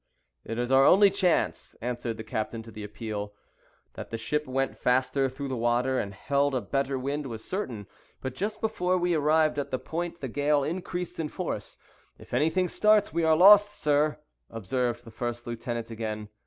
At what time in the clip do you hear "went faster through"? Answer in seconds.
4.47-5.49